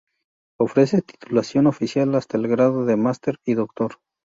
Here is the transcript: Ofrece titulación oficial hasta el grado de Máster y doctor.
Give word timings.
Ofrece 0.59 1.03
titulación 1.03 1.67
oficial 1.67 2.15
hasta 2.15 2.37
el 2.37 2.47
grado 2.47 2.85
de 2.85 2.97
Máster 2.97 3.37
y 3.45 3.53
doctor. 3.53 3.97